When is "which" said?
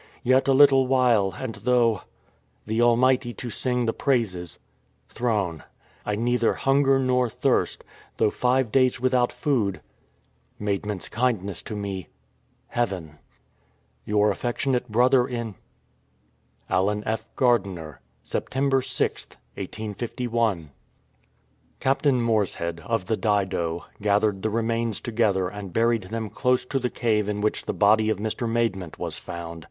27.39-27.65